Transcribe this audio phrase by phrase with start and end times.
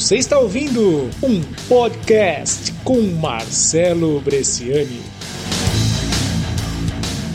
[0.00, 5.02] Você está ouvindo um podcast com Marcelo Bresciani.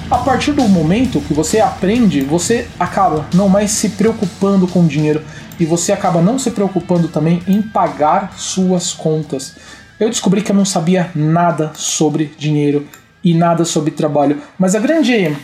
[0.10, 5.24] A partir do momento que você aprende, você acaba não mais se preocupando com dinheiro
[5.60, 9.56] e você acaba não se preocupando também em pagar suas contas.
[10.00, 12.88] Eu descobri que eu não sabia nada sobre dinheiro
[13.24, 15.38] e nada sobre trabalho, mas a grande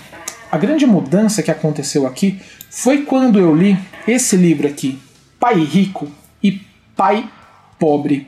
[0.51, 3.77] a grande mudança que aconteceu aqui foi quando eu li
[4.07, 4.97] esse livro aqui,
[5.39, 6.11] Pai Rico
[6.43, 7.29] e Pai
[7.79, 8.27] Pobre.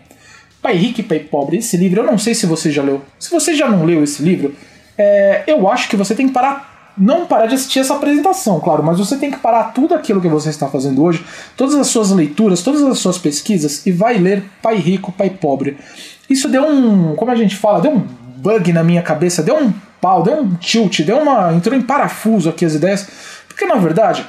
[0.62, 3.02] Pai Rico e Pai Pobre, esse livro, eu não sei se você já leu.
[3.20, 4.56] Se você já não leu esse livro,
[4.98, 8.82] é, eu acho que você tem que parar, não parar de assistir essa apresentação, claro,
[8.82, 11.24] mas você tem que parar tudo aquilo que você está fazendo hoje,
[11.58, 15.78] todas as suas leituras, todas as suas pesquisas e vai ler Pai Rico, Pai Pobre.
[16.30, 19.74] Isso deu um, como a gente fala, deu um bug na minha cabeça, deu um
[20.00, 23.08] pau, deu um tilt, deu uma, entrou em parafuso aqui as ideias,
[23.48, 24.26] porque na verdade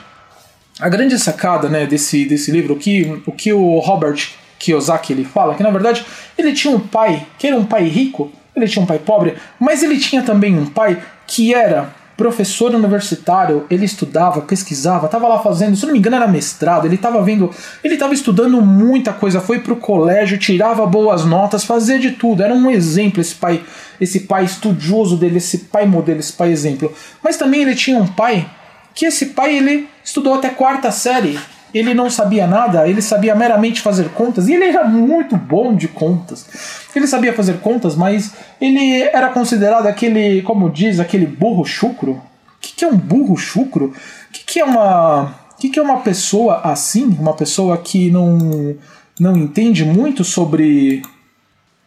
[0.80, 5.24] a grande sacada né, desse, desse livro, o que, o que o Robert Kiyosaki ele
[5.24, 6.04] fala, que na verdade
[6.36, 9.82] ele tinha um pai, que era um pai rico, ele tinha um pai pobre, mas
[9.82, 15.76] ele tinha também um pai que era professor universitário, ele estudava, pesquisava, estava lá fazendo,
[15.76, 17.50] se não me engano era mestrado, ele estava vendo,
[17.82, 22.54] ele estava estudando muita coisa, foi pro colégio, tirava boas notas, fazia de tudo, era
[22.54, 23.62] um exemplo esse pai,
[24.00, 26.92] esse pai estudioso dele, esse pai modelo, esse pai exemplo.
[27.22, 28.48] Mas também ele tinha um pai
[28.94, 31.38] que esse pai ele estudou até quarta série.
[31.74, 35.88] Ele não sabia nada, ele sabia meramente fazer contas, e ele era muito bom de
[35.88, 36.46] contas.
[36.94, 42.12] Ele sabia fazer contas, mas ele era considerado aquele, como diz, aquele burro chucro.
[42.12, 42.22] O
[42.60, 43.86] que, que é um burro chucro?
[43.86, 45.34] O que, que é uma.
[45.58, 47.16] Que, que é uma pessoa assim?
[47.18, 48.76] Uma pessoa que não,
[49.18, 51.02] não entende muito sobre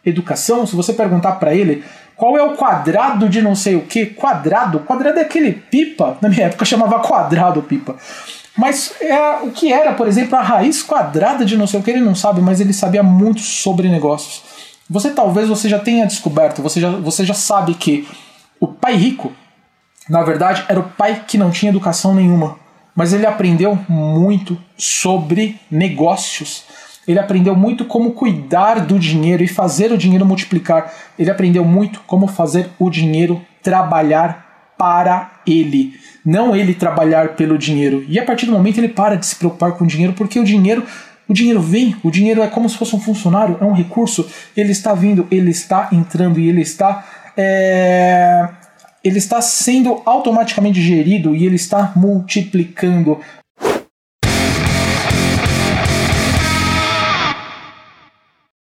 [0.04, 0.66] educação?
[0.66, 1.82] Se você perguntar para ele
[2.18, 4.06] qual é o quadrado de não sei o que?
[4.06, 4.80] Quadrado?
[4.80, 6.18] Quadrado é aquele pipa.
[6.20, 7.94] Na minha época chamava quadrado pipa.
[8.56, 11.92] Mas é o que era, por exemplo, a raiz quadrada de não sei o que,
[11.92, 14.42] ele não sabe, mas ele sabia muito sobre negócios.
[14.90, 18.08] Você talvez você já tenha descoberto, você já, você já sabe que
[18.58, 19.32] o pai rico,
[20.10, 22.58] na verdade, era o pai que não tinha educação nenhuma.
[22.96, 26.64] Mas ele aprendeu muito sobre negócios
[27.08, 30.92] ele aprendeu muito como cuidar do dinheiro e fazer o dinheiro multiplicar.
[31.18, 38.04] Ele aprendeu muito como fazer o dinheiro trabalhar para ele, não ele trabalhar pelo dinheiro.
[38.06, 40.44] E a partir do momento ele para de se preocupar com o dinheiro, porque o
[40.44, 40.84] dinheiro
[41.26, 44.26] o dinheiro vem, o dinheiro é como se fosse um funcionário, é um recurso,
[44.56, 47.04] ele está vindo, ele está entrando e ele está
[47.36, 48.48] é,
[49.04, 53.20] ele está sendo automaticamente gerido e ele está multiplicando.